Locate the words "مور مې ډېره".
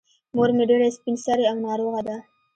0.35-0.87